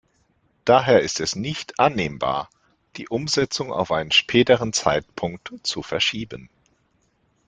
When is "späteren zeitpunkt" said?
4.11-5.53